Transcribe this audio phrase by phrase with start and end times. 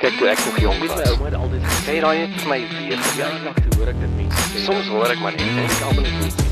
[0.00, 1.10] Kyk toe ek nog jonk my was.
[1.12, 3.98] ouma het altyd gesê, Sê daai het vir my weer ja, lag toe hoor ek
[4.00, 4.62] dit mense sê.
[4.64, 6.46] Soms hoor ek maar net en ek almal net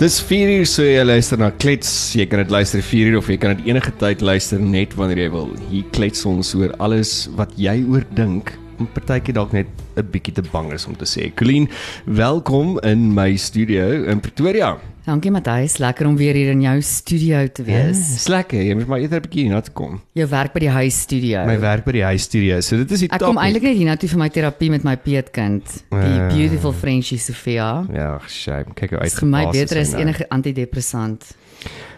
[0.00, 1.90] Dis 4 uur so jy luister na Klets.
[2.16, 5.20] Jy kan dit luister 4 uur of jy kan dit enige tyd luister net wanneer
[5.20, 5.52] jy wil.
[5.68, 8.54] Hier klets ons oor alles wat jy oor dink.
[8.80, 9.68] En partykeer dalk net
[10.00, 11.28] 'n bietjie te bang is om te sê.
[11.36, 11.68] Colleen,
[12.08, 14.78] welkom in my studio in Pretoria.
[15.02, 17.98] Dankie Matthys, lekker om weer hier in jou studio te wees.
[18.12, 18.60] Dis lekker.
[18.62, 20.00] Jy moet maar eerder 'n bietjie hiernatoe kom.
[20.14, 21.44] Jou werk by die huis studio.
[21.46, 22.60] My werk by die huisstudio.
[22.60, 23.28] So dit is die Ek top.
[23.28, 26.28] kom eintlik net hiernatoe vir my terapie met my peetkind, die Ah.
[26.28, 27.84] beautiful Frenchie Sofia.
[27.92, 28.66] Ja, shame.
[28.74, 29.02] Kyk hoe uit.
[29.10, 31.34] Dit is vir my beter as enige antidepressant.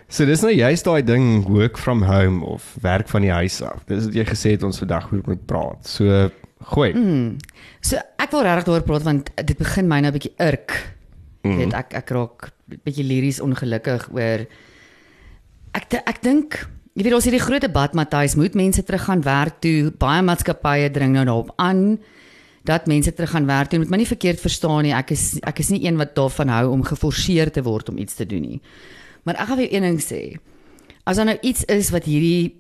[0.09, 3.85] So dis nou juist daai ding work from home of werk van die huis af.
[3.87, 5.87] Dis wat jy gesê het ons vandag oor moet praat.
[5.87, 6.31] So
[6.63, 6.93] gooi.
[6.95, 7.37] Mm.
[7.83, 10.95] So ek wil regtig daaroor praat want dit begin my nou 'n bietjie irk.
[11.45, 11.57] Mhm.
[11.61, 12.53] weet ek ek raak
[12.85, 14.47] bietjie liries ongelukkig oor
[15.75, 16.59] ek ek dink
[16.95, 19.91] jy weet ons het die groot debat Matthys, moet mense teruggaan werk toe?
[19.99, 21.99] Baie maatskappye dring nou daarop aan
[22.65, 23.79] dat mense teruggaan werk toe.
[23.83, 24.95] Moet my nie verkeerd verstaan nie.
[24.97, 28.15] Ek is ek is nie een wat daarvan hou om geforseer te word om iets
[28.15, 28.61] te doen nie.
[29.25, 30.21] Maar ek gaan vir jou een ding sê.
[31.05, 32.55] As daar nou iets is wat hierdie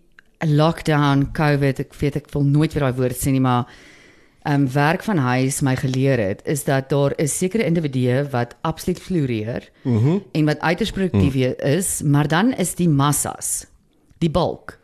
[0.44, 3.64] lockdown, COVID, ek weet ek wil nooit weer daai woord sê nie, maar
[4.48, 9.00] um, werk van huis my geleer het, is dat daar 'n sekere individue wat absoluut
[9.00, 10.22] floreer mm -hmm.
[10.32, 11.54] en wat uiters produktief mm.
[11.58, 13.66] is, maar dan is die massas,
[14.18, 14.78] die bulk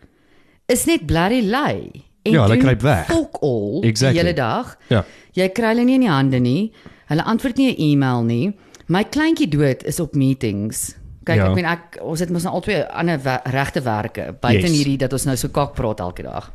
[0.71, 2.05] is net blerry lui.
[2.23, 3.07] En Ja, hulle kruip weg.
[3.07, 4.19] Fuck all Exactly.
[4.19, 4.77] die hele dag.
[4.89, 5.05] Ja.
[5.33, 6.73] Jy kry hulle nie in die hande nie.
[7.11, 8.57] Hulle antwoord nie 'n e-mail nie.
[8.87, 10.95] My kleintjie dood is op meetings.
[11.25, 11.45] Kyk, Ja.
[11.45, 11.49] ja.
[11.49, 14.71] ek meen ek ons het mos nou albei ander we- regte werke buite Yes.
[14.77, 16.53] hierdie dat ons nou so kak praat elke dag.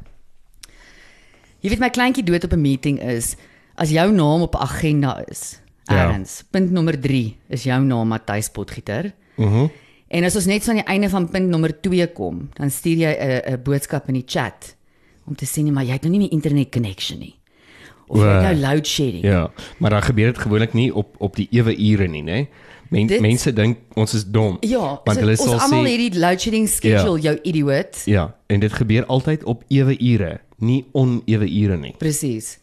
[1.66, 3.36] Jy weet my kleintjie dood op 'n meeting is
[3.76, 5.60] as jou naam op 'n agenda is.
[5.90, 6.12] Ja.
[6.12, 6.44] Erns.
[6.52, 9.14] Punt nommer 3 is jou naam Matthys Potgieter.
[9.36, 9.54] Mhm.
[9.54, 9.70] Mm
[10.08, 12.98] En as ons net so aan die einde van punt nommer 2 kom, dan stuur
[12.98, 14.76] jy 'n 'n boodskap in die chat
[15.26, 17.36] om te sê nee, maar jy het nou nie meer internet connection nie.
[18.08, 19.24] Of jy het nou load shedding.
[19.24, 22.48] Ja, maar dan gebeur dit gewoonlik nie op op die ewe ure nie, né?
[22.90, 24.58] Men, Dit- mense dink ons is dom.
[24.60, 28.02] Ja, want so, hulle ons sal almal sê hierdie load shedding schedule, jou idioot.
[28.06, 31.94] ja, en dit gebeur altyd op ewe ure, nie onewe ure nie.
[31.98, 32.60] Presies.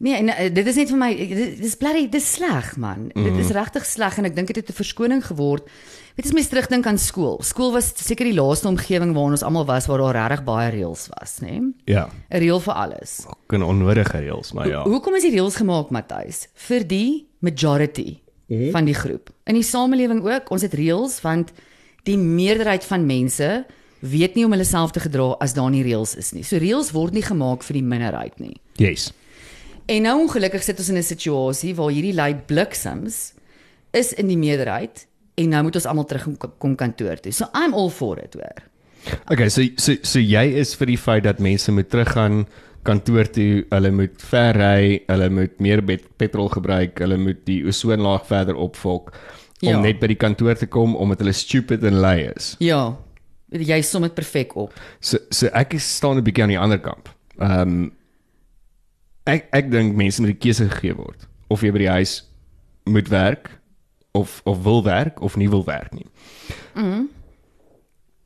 [0.00, 3.08] Nee, en uh, dit is net vir my dit dis blerry dis sleg man.
[3.14, 3.24] Mm.
[3.24, 5.66] Dit is regtig sleg en ek dink dit het 'n verskoning geword.
[6.14, 7.38] Weet as mens terugdink aan skool.
[7.42, 11.08] Skool was seker die laaste omgewing waar ons almal was waar daar regtig baie reëls
[11.18, 11.50] was, né?
[11.50, 11.74] Nee?
[11.86, 13.26] Ja, 'n Reël vir alles.
[13.46, 14.82] kan onnodige reëls, maar ja.
[14.82, 16.48] Ho hoekom is die reëls gemaak, Matthys?
[16.54, 18.70] Vir die majority Mhm.
[18.70, 19.30] van die groep.
[19.46, 21.52] In die samelewing ook, ons het reëls want
[22.04, 23.66] die meerderheid van mense
[24.00, 26.42] weet nie om hulle self te gedra as daar nie reëls is nie.
[26.42, 28.56] So reëls word nie gemaak vir die minderheid nie.
[28.78, 29.12] Yes.
[29.88, 33.32] En nou ongelukkig sit ons in 'n situasie waar hierdie lui bliksems
[33.92, 35.06] is in die meerderheid
[35.38, 37.32] en nou moet ons almal terug kom- kom kantoor toe.
[37.32, 38.62] So I'm all for it, hoor.
[39.30, 42.46] Okay, so so so jy is vir die feit dat mense moet teruggaan
[42.84, 47.62] kantoor toe, hulle moet ver ry, hulle moet meer bet- petrol gebruik, hulle moet die
[47.64, 49.12] ozonlaag verder opvolk
[49.62, 49.80] om Ja.
[49.80, 52.56] net by die kantoor te kom omdat hulle stupid en lui is.
[52.60, 52.96] Ja.
[53.50, 54.74] Jy som dit perfek op.
[55.00, 57.08] So so ek is staan 'n bietjie aan die ander kant.
[57.40, 57.92] Ehm um,
[59.26, 62.24] ek ek dink mense moet die keuse gegee word of jy by die huis
[62.88, 63.50] moet werk
[64.12, 66.06] of of wil werk of nie wil werk nie.
[66.74, 67.06] Mhm.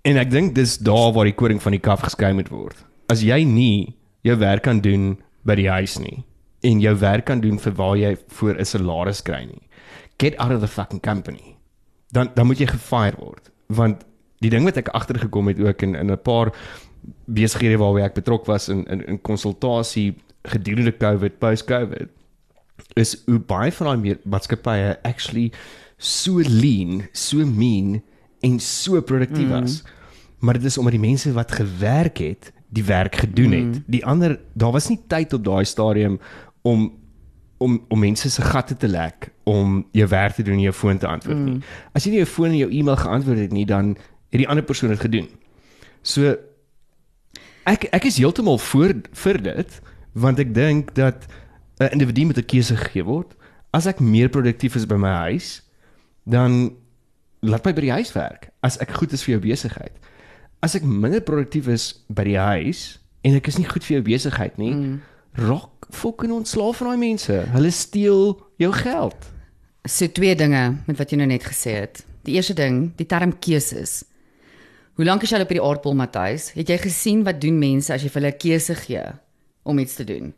[0.02, 2.76] En ek dink dis daar waar die koring van die kaf geskei moet word.
[3.08, 3.94] As jy nie
[4.26, 6.24] jou werk kan doen by die huis nie
[6.62, 9.68] en jou werk kan doen vir waar jy voor 'n salaris kry nie.
[10.18, 11.56] Get out of the fucking company.
[12.12, 14.04] Dan dan moet jy gefire word want
[14.42, 16.52] die ding wat ek agtergekom het ook in in 'n paar
[17.26, 22.08] besighede waarby ek betrokke was in in in konsultasie gedurende COVID, post-COVID
[22.98, 25.52] is hoe baie van daai maatskappye actually
[25.96, 28.02] so lean, so mean
[28.40, 29.82] en so produktief was.
[29.82, 29.88] Mm.
[30.38, 33.76] Maar dit is omdat die mense wat gewerk het, die werk gedoen het.
[33.78, 33.84] Mm.
[33.86, 36.18] Die ander daar was nie tyd op daai stadium
[36.62, 36.90] om
[37.62, 40.98] om om mense se gatte te lek om jou werk te doen en jou foon
[40.98, 41.44] te antwoord mm.
[41.44, 41.60] nie.
[41.94, 43.94] As jy nie jou foon en jou e-mail geantwoord het nie, dan
[44.32, 45.28] het die ander persoon dit gedoen.
[46.02, 46.34] So
[47.68, 49.80] ek ek is heeltemal voor vir dit
[50.18, 51.28] want ek dink dat
[51.78, 53.34] 'n individu met 'n keuse gegee word.
[53.70, 55.62] As ek meer produktief is by my huis,
[56.24, 56.76] dan
[57.40, 59.92] laat my by die huis werk as ek goed is vir jou besigheid.
[60.62, 64.04] As ek minder produktief is by die huis en ek is nie goed vir jou
[64.06, 65.00] besigheid nie, mm.
[65.34, 67.34] raak fucking ontslaaf van daai mense.
[67.52, 69.16] Hulle steel jou geld.
[69.84, 72.04] So twee dinge met wat jy nou net gesê het.
[72.22, 74.04] Die eerste ding, die term keuses.
[74.92, 76.50] Hoe lank is jy al op hierdie aardbol, Matthys?
[76.52, 79.04] Het jy gesien wat doen mense as jy vir hulle 'n keuse gee
[79.64, 80.34] om iets te doen?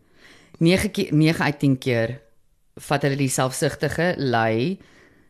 [0.59, 2.21] 9 keer 9 uit 10 keer
[2.77, 4.79] vat hulle die selfsugtige, lui,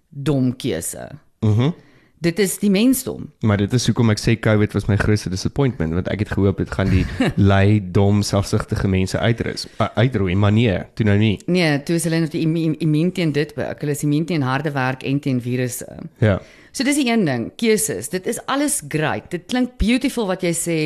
[0.09, 1.09] dom keuse.
[1.41, 1.73] Mhm.
[2.21, 3.33] Dit is die mensdom.
[3.41, 6.57] Maar dit is hoekom ek sê COVID was my grootste disappointment want ek het gehoop
[6.57, 7.05] dit gaan die
[7.51, 12.05] lui dom selfsugtige mense uitrus uh, uitroei maar nee toe nou nie Nee, toe is
[12.05, 13.81] hulle net immuun teen dit beïk.
[13.81, 15.89] Hulle is immuun teen harde werk en teen virusse.
[16.19, 16.41] ja
[16.75, 18.09] So dis die een ding, keuses.
[18.11, 19.29] Dit is alles great.
[19.31, 20.79] Dit klink beautiful wat jy sê,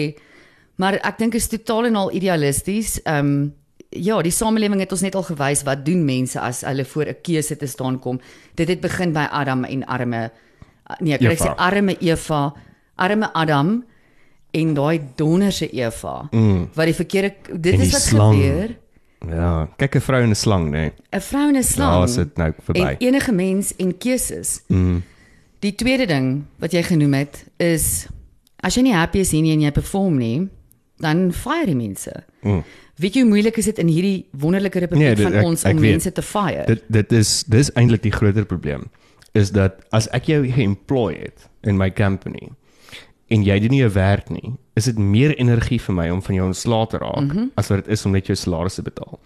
[0.77, 2.99] maar ek dink is totaal en al idealisties.
[3.05, 3.55] Ehm um,
[3.91, 7.17] ja, die samelewing het ons net al gewys wat doen mense as hulle voor 'n
[7.25, 8.21] keuse te staan kom.
[8.55, 10.31] Dit het begin by Adam en arme
[11.01, 12.53] nee, ek kry sê arme Eva,
[12.97, 13.85] arme Adam
[14.53, 16.29] en daai donderse Eva.
[16.33, 16.69] Mm.
[16.75, 18.35] Wat die verkeerde dit En is wat slang.
[18.37, 18.77] gebeur.
[19.29, 21.93] ja kyk 'n vrou en 'n slang nê 'n Vrou en 'n slang.
[21.93, 24.61] daar is dit nou verby En enige mens en keuses.
[24.69, 25.03] Mm.
[25.61, 28.07] Die tweede ding wat jy genoem het is
[28.63, 30.49] as jy nie happy is nie en jy perform nie,
[31.03, 32.13] dan fire die mense.
[32.43, 32.63] Mm.
[32.99, 35.65] Weet jy hoe moeilik is dit in hierdie wonderlike republiek Nee, dit- van ek- ons
[35.65, 35.91] ek om weet.
[35.91, 36.65] mense te fire?
[36.67, 38.89] dit dit is dis eintlik die groter probleem
[39.35, 42.49] is dat as ek jou geemploy het in my company
[43.31, 46.35] en jy doen nie jou werk nie, is dit meer energie vir my om van
[46.35, 47.51] jou ontslae te raak mm -hmm.
[47.55, 49.21] as wat dit is om net jou salaris te betaal.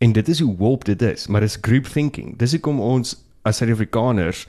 [0.00, 2.36] En dit is hoe woke dit is, maar dis group thinking.
[2.38, 4.46] Dis hoekom ons as Suid-Afrikaners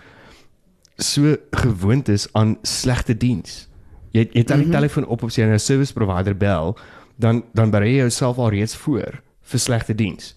[1.03, 3.67] so gewoond is aan slegte diens.
[4.11, 4.79] Jy jy het aan die mm -hmm.
[4.79, 6.77] telefoon op of na 'n service provider bel,
[7.15, 10.35] dan dan berei jy jouself al reeds voor vir slegte diens.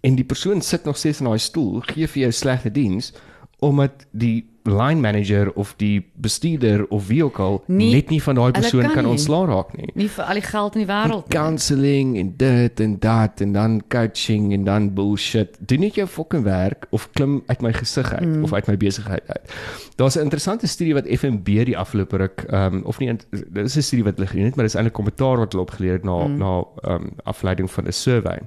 [0.00, 3.12] En die persoon sit nog steeds in daai stoel, gee vir jou slegte diens
[3.60, 8.34] omdat die line manager of die bestuurder of wie ook al Nie- net nie van
[8.34, 9.88] daai persoon kan kan ontslaa raak nie.
[9.94, 11.36] nie vir al die geld in die wêreld nie.
[11.36, 15.56] Counseling en dit en dat en dan coaching en dan bullshit.
[15.60, 18.42] Doen net jou fucking werk of klim uit my gesig uit mm.
[18.44, 19.54] of uit my besigheid uit.
[19.96, 23.64] Daar's 'n interessante studie wat FNB die afgelope ruk ehm um, of nie int- dit
[23.64, 25.92] is 'n studie wat hulle gedoen het, maar dit is eintlik kommentaar wat hulle opgeleer
[25.92, 26.36] het na mm.
[26.38, 28.38] na ehm um, afleiding van 'n survey.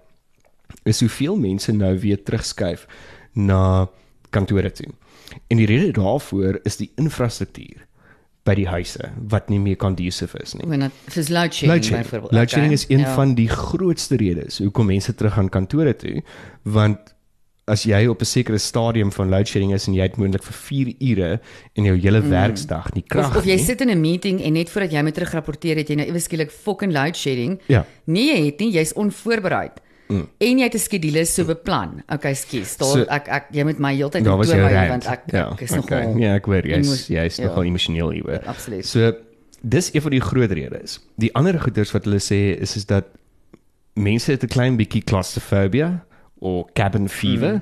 [0.83, 2.87] Is hoeveel mense nou weer terugskuif
[3.33, 3.87] na
[4.29, 4.87] kantore toe.
[5.47, 7.87] En die rede daarvoor is die infrastruktuur
[8.43, 10.67] by die huise wat nie meer conducive is nie.
[11.13, 12.03] Dis load shedding Load shedding.
[12.03, 12.31] byvoorbeeld.
[12.31, 13.13] Load shedding is een ja.
[13.15, 16.23] van die grootste redes hoekom mense terug gaan kantore toe,
[16.63, 17.13] want
[17.71, 20.53] as jy op 'n sekere stadium van load shedding is en jy het moontlik vir
[20.53, 21.39] 4 ure
[21.73, 22.29] in jou hele mm.
[22.29, 23.63] werksdag nie krag Of, of jy nie.
[23.63, 26.51] sit in 'n meeting en net voordat jy moet terugrapporteer het jy nou ewe skielik
[26.51, 27.61] fucking load shedding.
[27.67, 27.85] Ja.
[28.05, 29.79] Nee, jy het nie, jy's onvoorbereid.
[30.13, 30.27] Mm.
[30.37, 32.03] En jy het 'n skedule so beplan.
[32.07, 32.77] Okay, skus.
[32.77, 34.89] Daar So- ek ek jy moet my heeltyd toon hou, rant.
[34.89, 36.03] want ek, ja, ek is okay.
[36.05, 37.45] nogal Ja, ek weet jy's jy's ja.
[37.47, 38.39] nogal emosioneel hieroor.
[38.45, 38.85] Absoluut.
[38.85, 39.13] So
[39.61, 40.99] dis een van die groot redes.
[41.17, 43.05] Die ander goeters wat hulle sê is is dat
[43.93, 46.05] mense het 'n klein bietjie claustrophobia
[46.39, 47.61] of cabin fever.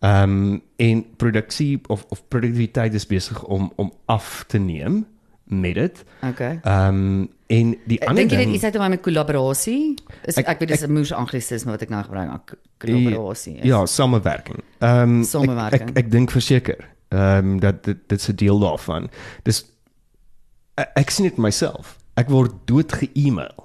[0.00, 5.06] Ehm um, en produksie of of produktiwiteit is besig om om af te neem
[5.46, 6.04] met dit.
[6.22, 6.60] Okay.
[6.62, 9.94] Ehm um, en die ander Dink jy dit ding is uit om met kollaborasie?
[10.24, 13.58] Is Ek- ek, weet dis 'n moes anglisisme wat ek nou gebruik, k- kollaborasie.
[13.62, 14.62] Ja, samewerking.
[14.80, 15.80] Ehm um, Samewerking.
[15.90, 19.08] Ek ek, ek dink verseker ehm um, dat dit dit is 'n deel daarvan.
[19.42, 19.64] Dis
[20.74, 21.96] ek, ek sien dit myself.
[22.16, 23.64] Ek word dood ge-email.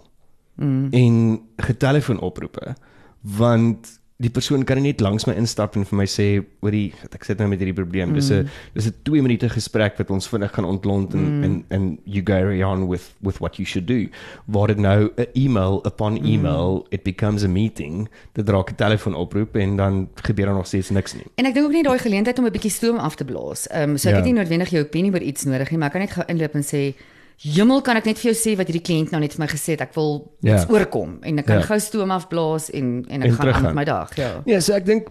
[0.56, 0.88] Mm.
[0.92, 2.75] En getelefoon oproepe
[3.22, 6.27] want die persoon kan net langs my instap en vir my sê
[6.62, 8.13] hoorie ek sit nou met hierdie probleem.
[8.13, 11.44] Dis 'n dis 'n 2 minute gesprek wat ons vinnig gaan ontlont en mm.
[11.44, 14.07] en en you carry on with with what you should do.
[14.45, 16.94] Waar dit nou 'n email upon email mm.
[16.95, 18.09] it becomes a meeting.
[18.33, 21.25] Dit raak 'n telefoon oproep en dan gebeur daar nog steeds niks nie.
[21.35, 23.67] En ek dink ook nie daai geleentheid om 'n bietjie stoom af te blaas.
[23.67, 24.21] Ehm um, so ek Ja.
[24.21, 26.53] het nie noodwendig jou opinie oor iets nodig nie, maar ek kan net gou inloop
[26.56, 26.94] en sê
[27.41, 29.73] Jemmel kan ek net vir jou sê wat hierdie kliënt nou net vir my gesê
[29.73, 29.81] het.
[29.81, 30.55] Ek wil Ja.
[30.59, 31.65] iets oorkom en ek kan Ja.
[31.65, 34.41] gou stoom afblaas en en ek En gaan aan met my dag, ja.
[34.45, 35.07] Ja, so ek dink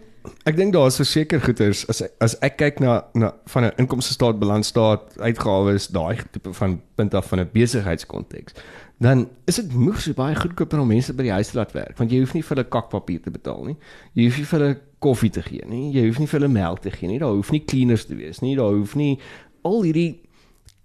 [0.46, 4.12] ek dink daar is verseker goeders as as ek kyk na na van 'n inkomste
[4.12, 8.52] staat, balansstaat, uitgawes, daai tipe van punt af van 'n besigheidskonteks.
[9.00, 11.96] Dan is dit moeg so baie goedkoper om mense by die huis te laat werk,
[11.98, 13.76] want jy hoef nie vir hulle kakpapier te betaal nie.
[14.14, 15.92] Jy hoef nie vir hulle koffie te gee nie.
[15.94, 17.18] Jy hoef nie vir hulle melk te gee nie.
[17.18, 18.54] Daar hoef nie cleaners te wees nie.
[18.56, 19.18] Daar hoef nie
[19.64, 20.20] al hierdie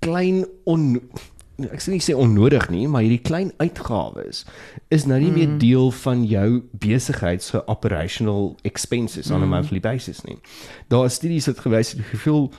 [0.02, 1.02] klein on
[1.64, 4.44] ek sê nie sê onnodig nie, maar hierdie klein uitgawes
[4.94, 5.38] is nou nie mm.
[5.40, 6.50] meer deel van jou
[6.84, 9.36] besigheid se operational expenses mm.
[9.38, 10.38] on a monthly basis nie.
[10.92, 12.50] Daar is studies wat gewys het hoeveel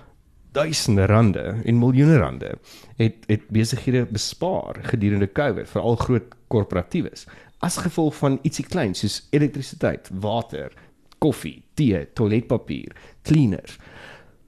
[0.57, 2.55] duisende rande en miljoene rande
[2.97, 7.27] het het besighede bespaar gedurende COVID, veral groot korporatiewes,
[7.65, 10.73] as gevolg van ietsie klein soos elektrisiteit, water,
[11.21, 12.97] koffie, tee, toiletpapier,
[13.29, 13.77] cleaners.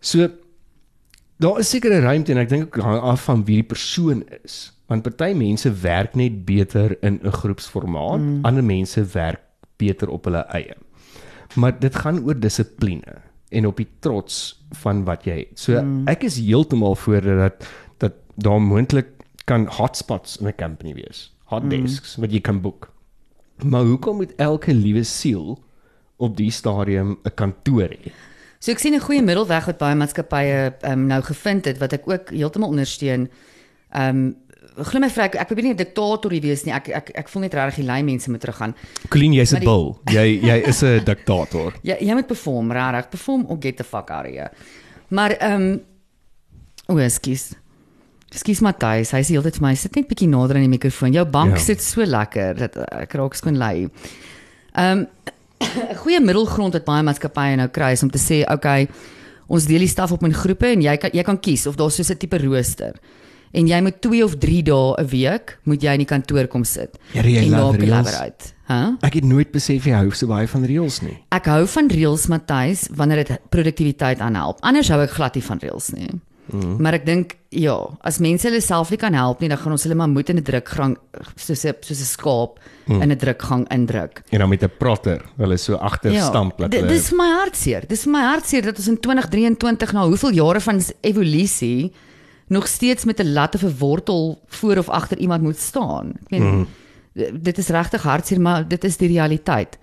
[0.01, 0.31] So
[1.39, 4.73] daar is sekere ruimte en ek dink ook hang af van wie die persoon is.
[4.91, 8.45] Want party mense werk net beter in 'n groepsformaat, mm.
[8.45, 9.41] ander mense werk
[9.77, 10.75] beter op hulle eie.
[11.55, 15.61] Maar dit gaan oor dissipline en op die trots van wat jy het.
[15.61, 16.09] So mm.
[16.09, 17.69] ek is heeltemal voor dat
[17.99, 19.09] dat daar moontlik
[19.45, 21.33] kan hotspots in 'n company wees.
[21.45, 22.23] Hot desks mm.
[22.23, 22.93] wat jy kan boek.
[23.65, 25.59] Maar hoekom moet elke liewe siel
[26.17, 28.13] op die stadium 'n kantoor hê?
[28.61, 32.09] So ek sien 'n goeie middelweg wat baie maatskappye um, nou gevind het wat ek
[32.09, 33.29] ook heeltemal ondersteun.
[33.95, 34.37] Ehm um,
[34.79, 36.73] glo my vrou, ek, ek probeer nie 'n diktator hier wees nie.
[36.75, 38.75] Ek ek ek voel net regtig die lei mense moet teruggaan.
[39.11, 39.99] Colleen, jy's 'n bil.
[40.17, 41.73] Jy jy is 'n diktator.
[41.83, 43.11] Jy jy moet perform, regtig.
[43.11, 44.51] Perform or get the fuck out of here.
[45.09, 45.81] Maar ehm um,
[46.89, 47.55] o, ekskuus.
[48.31, 51.13] Ekskuus Matthys, hy sê heeltyd vir my, sit net bietjie nader aan die mikrofoon.
[51.13, 51.57] Jou bank Ja.
[51.57, 51.63] ja.
[51.65, 53.89] sit so lekker dat ek raak skoon lui.
[54.75, 55.07] Ehm
[55.61, 58.89] 'n goeie middelgrond wat baie maatskappye nou kry is om te sê, okay,
[59.49, 61.97] ons deel die staf op in groepe en jy kan jy kan kies of daar's
[61.97, 62.95] so 'n tipe rooster.
[63.53, 66.65] En jy moet 2 of 3 dae 'n week moet jy in die kantoor kom
[66.65, 66.99] sit.
[67.13, 67.89] Here, jy en love daar reels.
[67.89, 68.45] collaborate.
[68.69, 68.97] Hæ?
[69.01, 71.17] Ek het nooit besef jy hou so baie van reels nie.
[71.33, 74.59] Ek hou van reels Matthys wanneer dit produktiwiteit aanhelp.
[74.61, 76.09] Anders hou ek glad nie van reels nie.
[76.53, 76.77] Mm.
[76.81, 79.85] Maar ek dink ja, as mense hulle self nie kan help nie, dan gaan ons
[79.85, 80.97] hulle maar moet in 'n drukgang
[81.37, 83.03] soos 'n soos 'n skaap mm.
[83.03, 84.23] in 'n drukgang indruk.
[84.31, 87.85] En dan met 'n prater, hulle so agter stamp dat hulle dis my hartseer.
[87.87, 91.93] Dis my hartseer dat ons in 2023 na hoeveel jare van evolusie
[92.49, 96.13] nog steeds met 'n lat of 'n wortel voor of agter iemand moet staan.
[96.25, 96.67] Ek meen mm.
[97.43, 99.79] dit is regtig hartseer, maar dit is die realiteit.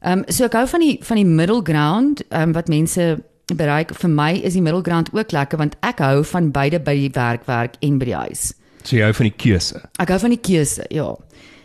[0.00, 3.22] Ehm um, so ek hou van die van die middle ground ehm um, wat mense
[3.52, 3.92] bereik.
[3.94, 7.10] Vir my is die middle ground ook lekker want ek hou van beide by die
[7.12, 8.54] werk werk en by die huis.
[8.84, 9.80] so jy hou van die keuse.
[9.98, 11.14] Ek hou van die keuse, ja.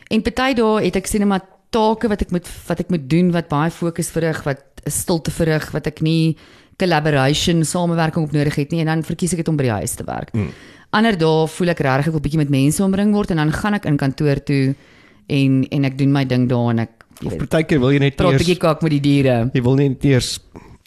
[0.09, 3.31] En party dae het ek sien maar take wat ek moet wat ek moet doen
[3.31, 6.37] wat baie fokus verrig, wat 'n stilte verrig, wat ek nie
[6.79, 9.95] collaboration, samewerking op nodig het nie en dan verkies ek dit om by die huis
[9.95, 10.31] te werk.
[10.33, 10.51] Mm.
[10.91, 13.73] Ander dae voel ek regtig ek wil bietjie met mense omring word en dan gaan
[13.73, 14.75] ek in kantoor toe
[15.27, 16.95] en en ek doen my ding daar en ek
[17.25, 19.51] Of partykeer wil jy net praat eers bietjie kak met die diere.
[19.53, 20.39] jy wil net eers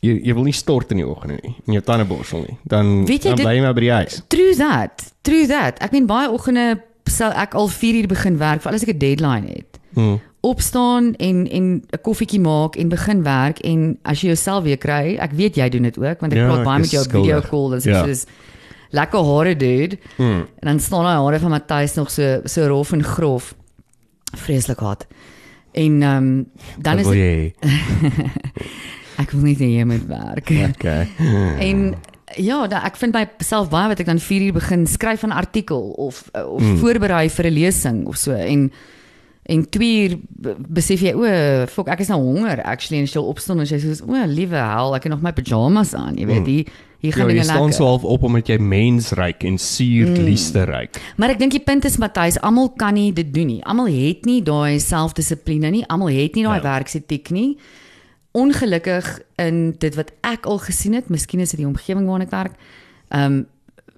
[0.03, 2.57] jy, jy wil nie stort in die oggende nie en jou tande borsel nie.
[2.65, 4.23] Dan Weet jy, dan dit- bly jy maar by die huis.
[4.29, 5.13] True that.
[5.23, 5.79] True that.
[5.81, 8.99] Ek meen baie oggende sal ek al 4 uur begin werk vir alles ek 'n
[8.99, 9.79] deadline het.
[9.95, 10.21] Hmm.
[10.43, 15.17] opstaan en en 'n koffietjie maak en begin werk en as jy jouself weer kry,
[15.21, 17.05] ek weet jy doen dit ook want ek Ja, praat ek baie met is jou
[17.05, 17.23] skuldig.
[17.27, 18.05] video call dan sê Ja.
[18.05, 18.25] soos
[18.91, 19.99] lekker hare dude.
[20.17, 20.41] Hmm.
[20.59, 23.55] En dan staan daai hare van Matthys nog so so rof en grof.
[24.37, 25.07] Vreeslik hard.
[25.75, 26.47] En ehm um,
[26.81, 27.53] dan Wat is wil dit, jy?
[29.23, 30.50] ek wil nie hê jy moet werk.
[30.76, 31.07] Okay.
[31.69, 31.95] En
[32.37, 35.93] ja, da, ek vind myself baie wat ek dan 4 uur begin skryf 'n artikel
[35.99, 36.73] of of Hmm.
[36.76, 36.79] mm.
[36.81, 38.71] voorberei vir 'n lesing of so en
[39.45, 43.19] en 2 uur be- besef jy o, fok ek is nou honger actually en jy
[43.21, 46.47] opstaan en jy sê o, liewe hel, ek het nog my pyjamas aan, jy weet,
[46.47, 46.64] hier
[47.02, 47.75] hier Ja, gaan jy dinge staan lekker.
[47.75, 51.00] so half op omdat jy mens ryk en suurlieste ryk.
[51.19, 53.64] Maar ek dink die punt is Matthys, almal kan nie dit doen nie.
[53.67, 55.85] Almal het nie daai selfdissipline nie.
[55.88, 56.79] Almal het nie daai Ja.
[56.79, 57.57] werksetiek nie.
[58.33, 62.37] Ongelukkig in dit wat ek al gesien het, miskien is dit die omgewing waarin ek
[62.37, 62.55] werk.
[63.11, 63.47] Ehm um,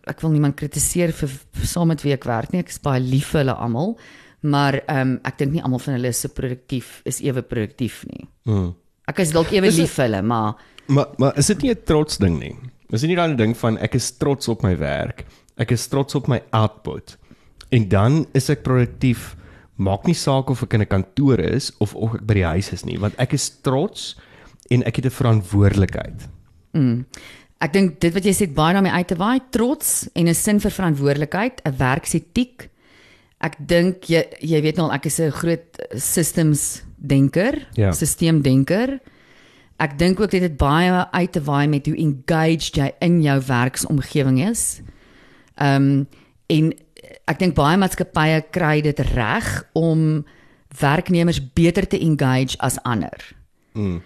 [0.04, 2.60] ek wil niemand kritiseer vir, vir saam met wie ek werk nie.
[2.60, 3.94] Ek is baie lief vir hulle almal,
[4.42, 8.02] maar ehm um, ek dink nie almal van hulle is so produktief is ewe produktief
[8.10, 8.28] nie.
[8.44, 8.74] Hmm.
[9.08, 10.54] Ek is dalk ewe lief vir hulle, maar
[10.86, 12.56] Maar maar is dit nie 'n trots ding nie?
[12.90, 15.24] Is dit nie dan 'n ding van ek is trots op my werk.
[15.56, 17.16] Ek is trots op my output.
[17.70, 19.36] En dan is ek produktief.
[19.76, 22.72] Maak nie saak of ek in 'n kantoor is of of ek by die huis
[22.72, 24.14] is nie, want ek is trots
[24.70, 26.28] en ek het 'n verantwoordelikheid.
[27.60, 30.60] Ek dink dit wat jy sê baie daarmee uit te waai, trots en 'n sin
[30.60, 32.68] vir verantwoordelikheid, 'n werksetiek.
[33.40, 37.92] Ek dink jy jy weet nou ek is 'n groot systems denker, Ja.
[37.92, 39.00] sisteemdenker.
[39.80, 43.40] Ek dink ook dit het baie uit te waai met hoe engaged jy in jou
[43.40, 44.80] werksomgewing is.
[45.58, 46.06] Ehm um,
[46.46, 46.72] en
[47.30, 50.24] ek dink baie maatskappye kry dit reg om
[50.80, 53.34] werknemers beter te engage as ander.
[53.74, 54.02] Mm.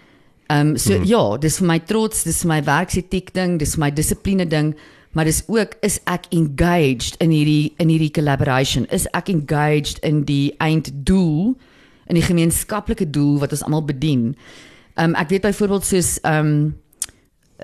[0.49, 1.03] Ehm um, so mm.
[1.05, 4.73] ja, dis vir my trots, dis vir my werksetiek ding, dis my dissipline ding,
[5.13, 8.87] maar dis ook is ek engaged in hierdie in hierdie collaboration?
[8.89, 11.53] Is ek engaged in die einddoel,
[12.09, 14.33] in die gemeenskaplike doel wat ons almal bedien?
[14.95, 16.77] Ehm um, ek weet byvoorbeeld soos ehm um,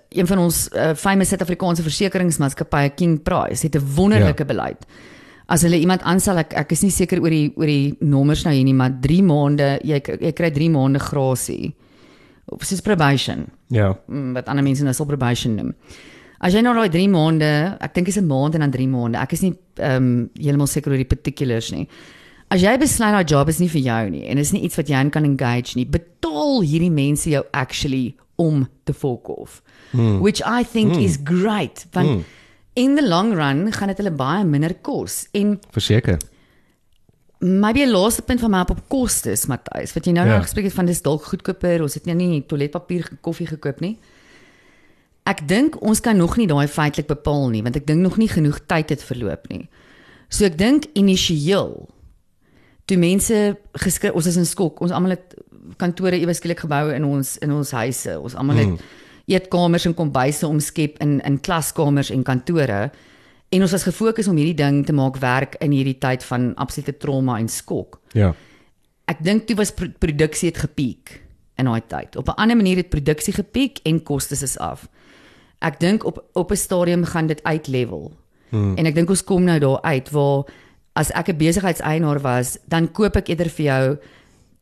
[0.10, 4.52] een van ons uh, famous Suid-Afrikaanse versekeringsmaatskappye King Price het 'n wonderlike ja.
[4.54, 4.86] beleid.
[5.48, 8.54] As hulle iemand aanstel, ek ek is nie seker oor die oor die nommers nou
[8.56, 11.76] hier nie, maar 3 maande, jy jy kry 3 maande grasie
[12.50, 13.94] of soos probation Ja.
[14.08, 15.74] mm, wat ander mense nou sal probation noem.
[16.42, 19.22] As jy nou daai 3 maande, ek dink is 'n maand en dan 3 maande.
[19.22, 21.88] Ek is nie ehm um, heeltemal seker oor die particulars nie.
[22.50, 24.88] As jy besluit daai job is nie vir jou nie en is nie iets wat
[24.88, 29.62] jy aan kan engage nie, betaal hierdie mense jou actually om te fuck off.
[29.94, 30.20] Mm.
[30.22, 31.04] Which I think mm.
[31.04, 32.24] is great want mm.
[32.76, 36.18] In the long run gaan dit hulle baie minder kos en Verseker.
[37.40, 40.34] maybe 'n laaste punt van my op op kostes Matthys wat jy nou Ja.
[40.36, 40.42] ja.
[40.42, 43.98] gespreek het van dis dalk goedkoper ons het nou nie toiletpapier koffie gekoop nie
[45.26, 48.28] ek dink ons kan nog nie daai feitelik bepaal nie want ek dink nog nie
[48.30, 49.68] genoeg tyd het verloop nie
[50.30, 51.90] so ek dink initieel
[52.86, 55.36] toe mense geskryf ons is in skok ons almal het
[55.78, 58.78] kantore ewe skielik gebou in ons in ons huise ons almal het Mm.
[59.26, 62.92] Eetkamers en kombuise omskep in in klaskamers en kantore.
[63.50, 66.98] En ons was gefokus om hierdie ding te maak werk in hierdie tyd van absolute
[66.98, 68.00] trauma en skok.
[68.14, 68.34] Ja.
[69.06, 71.22] Ek dink toe was pro produksie het gepiek
[71.58, 72.16] in daai tyd.
[72.16, 74.88] Op 'n ander manier het produksie gepiek en kostes is af.
[75.62, 78.12] Ek dink op op 'n stadium gaan dit uitlevel.
[78.50, 78.76] Hmm.
[78.78, 80.44] En ek dink ons kom nou daar uit waar
[80.94, 83.98] as ek 'n besigheidseienaar was, dan koop ek eerder vir jou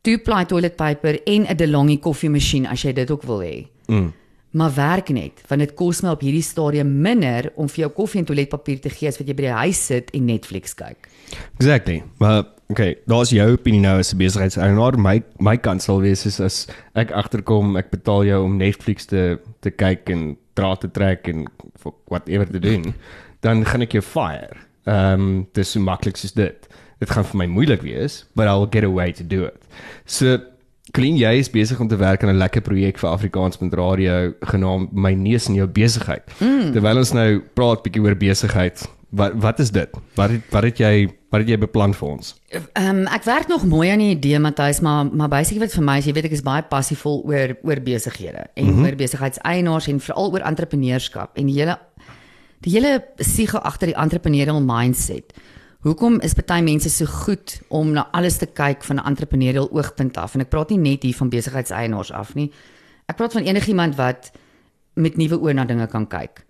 [0.02, 3.66] two ply toilet paper en 'n DeLonghi koffiemasjien as jy dit ook wil hê.
[3.86, 4.12] Mm.
[4.54, 8.20] Maar werk net, want dit kos my op hierdie stadium minder om vir jou koffie
[8.22, 11.08] en toiletpapier te gee as wat jy by die huis sit en Netflix kyk.
[11.58, 12.04] Exactly.
[12.22, 14.98] Maar okay, daar's jou opinie nou as 'n besigheidseienaar.
[14.98, 19.38] My my kant sal wees is as ek agterkom, ek betaal jou om Netflix te
[19.60, 21.46] te kyk en draad te trek en
[22.06, 22.94] whatever te doen,
[23.40, 24.54] dan gaan ek jou fire.
[24.86, 26.68] Ehm um, dis so maklik soos dit.
[27.00, 29.66] Dit gaan vir my moeilik wees, but I'll get a way to do it.
[30.04, 30.38] So
[30.94, 35.12] Klein jy is besig om te werk aan 'n lekker projek vir Afrikaans.radio genaamd My
[35.14, 36.22] neus in jou besigheid.
[36.38, 36.70] Mm.
[36.72, 38.78] Terwyl ons nou praat bietjie oor besigheid,
[39.10, 39.90] wat wat is dit?
[40.14, 42.34] Wat het wat het jy wat het jy beplan vir ons?
[42.50, 45.84] Ehm um, ek werk nog mooi aan die idee Matthys, maar maar basically wat vir
[45.84, 48.84] my is, jy weet ek is baie passievol oor oor besighede en mm -hmm.
[48.84, 51.78] oor besigheidseienaars en veral oor entrepreneurskap en die hele
[52.60, 55.34] die hele siege agter die entrepreneurial mindset.
[55.84, 60.16] Hoekom is baie mense so goed om na alles te kyk van 'n entrepreneurial oogpunt
[60.16, 60.34] af?
[60.34, 62.52] En ek praat nie net hier van besigheidseienaars af nie.
[63.06, 64.30] Ek praat van enigiemand wat
[64.94, 66.44] met nuwe oë na dinge kan kyk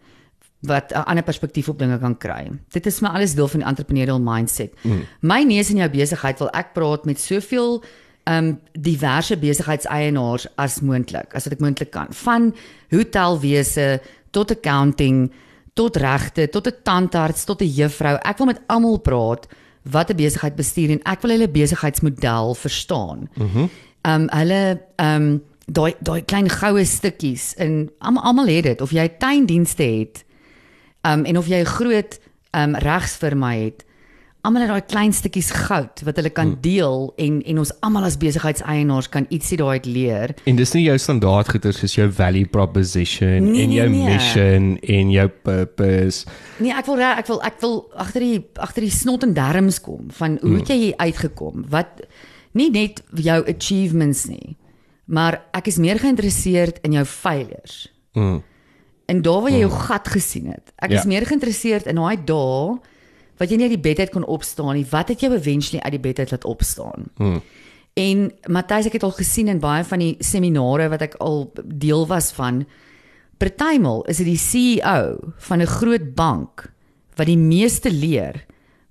[0.66, 2.50] wat 'n ander perspektief op dinge kan kry.
[2.68, 4.72] Dit is maar alles deel van die entrepreneurial mindset.
[4.82, 5.02] Mm.
[5.20, 7.82] My neus in jou besigheid wil ek praat met soveel
[8.24, 12.06] um diverse besigheidseienaars as moontlik, as wat ek moontlik kan.
[12.10, 12.54] Van
[12.90, 14.00] hotelwese
[14.30, 15.32] tot accounting,
[15.75, 18.16] tot regte, tot 'n tandarts, tot 'n juffrou.
[18.23, 19.47] Ek wil met almal praat
[19.83, 23.28] wat 'n besigheid bestuur en ek wil hulle besigheidsmodel verstaan.
[23.35, 23.59] Mhm.
[23.59, 23.71] Mm
[24.04, 29.83] um hulle um daai daai klein goue stukkies en almal het dit of jy tuindienste
[29.83, 30.25] het
[31.09, 32.19] um en of jy 'n groot
[32.52, 33.85] um regsfirma het
[34.44, 36.60] almal het daai klein stukkies goud wat hulle kan hmm.
[36.64, 40.34] deel en en ons almal as besigheidseienaars kan ietsie daai uit leer.
[40.50, 44.12] En dis nie jou standaard goeders soos jou value proposition nee, en jou nee, nee.
[44.12, 46.28] mission en jou purpose.
[46.60, 50.12] Nee, ek wil ek wil ek wil agter die agter die snot en darms kom
[50.21, 50.75] van hoe het hmm.
[50.75, 51.64] jy hier uitgekom?
[51.73, 52.04] Wat
[52.54, 54.56] nie net jou achievements nie,
[55.10, 57.84] maar ek is meer geïnteresseerd in jou failures.
[58.14, 58.42] Mm.
[59.10, 59.84] En daar waar jy jou mm.
[59.88, 60.71] gat gesien het.
[60.80, 61.00] Ek ja.
[61.02, 62.78] is meer geïnteresseerd in daai dae
[63.36, 64.86] wat jy nie uit die bed uit kon opstaan nie.
[64.90, 67.10] Wat het jou eventually uit die bed uit laat opstaan?
[67.16, 67.42] Hmm.
[67.94, 72.06] En Matthys, ek het al gesien in baie van die seminare wat ek al deel
[72.10, 72.64] was van.
[73.38, 76.73] Partymal is dit die CEO van 'n groot bank
[77.16, 78.44] wat die meeste leer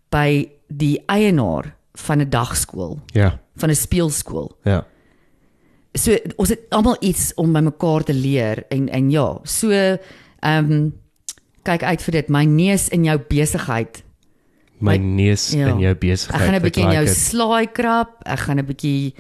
[0.10, 3.00] by die eienaar van 'n dagskool.
[3.14, 3.40] Ja.
[3.56, 4.58] Van 'n speelskool.
[4.64, 4.86] Ja.
[5.94, 10.72] So ons het almal iets om by mekaar te leer en en ja, so ehm
[10.72, 10.94] um,
[11.64, 12.30] kyk uit vir dit.
[12.30, 14.04] My neus in jou besigheid
[14.80, 15.68] my neus ja.
[15.68, 16.42] in jou besigheid.
[16.42, 18.22] Ek gaan 'n bietjie in jou slaai krap.
[18.26, 19.14] Ek gaan 'n bietjie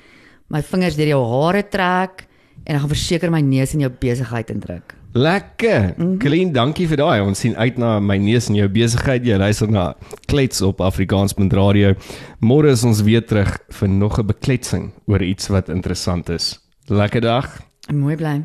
[0.49, 2.27] my vingers deur jou hare trek
[2.65, 4.95] en ek gaan verseker my neus in jou besigheid indruk.
[5.13, 5.93] Lekker.
[5.97, 6.17] Mm -hmm.
[6.17, 7.21] Clean, dankie vir daai.
[7.21, 9.25] Ons sien uit na my neus in jou besigheid.
[9.25, 11.93] Jy luister na Klets op Afrikaans.radio.
[12.39, 16.59] Môre is ons weer terug vir nog 'n bekletsing oor iets wat interessant is.
[16.87, 17.61] Lekker dag.
[17.87, 18.41] En mooi bly.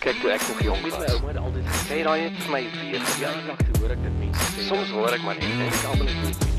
[0.00, 2.62] Kyk, toe ek nog jonk was, my ouma het altyd gesê, "Raai, dit is my
[2.72, 4.68] weer." Ja, ek hoor ek dit mense sê.
[4.68, 6.49] Soms hoor ek maar net, ek almal net